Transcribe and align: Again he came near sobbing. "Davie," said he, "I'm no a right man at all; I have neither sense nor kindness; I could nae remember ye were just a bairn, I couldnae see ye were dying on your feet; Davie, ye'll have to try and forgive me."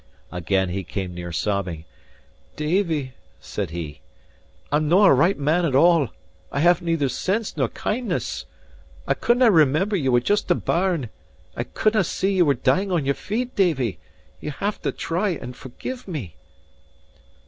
Again 0.31 0.69
he 0.69 0.83
came 0.83 1.13
near 1.13 1.31
sobbing. 1.31 1.85
"Davie," 2.55 3.13
said 3.39 3.69
he, 3.69 4.01
"I'm 4.71 4.89
no 4.89 5.03
a 5.03 5.13
right 5.13 5.37
man 5.37 5.63
at 5.63 5.75
all; 5.75 6.09
I 6.51 6.59
have 6.61 6.81
neither 6.81 7.07
sense 7.07 7.55
nor 7.55 7.67
kindness; 7.69 8.45
I 9.07 9.13
could 9.13 9.37
nae 9.37 9.45
remember 9.45 9.95
ye 9.95 10.09
were 10.09 10.19
just 10.19 10.49
a 10.49 10.55
bairn, 10.55 11.09
I 11.55 11.65
couldnae 11.65 12.01
see 12.01 12.33
ye 12.33 12.41
were 12.41 12.55
dying 12.55 12.91
on 12.91 13.05
your 13.05 13.13
feet; 13.13 13.55
Davie, 13.55 13.99
ye'll 14.39 14.53
have 14.53 14.81
to 14.81 14.91
try 14.91 15.29
and 15.39 15.55
forgive 15.55 16.07
me." 16.07 16.33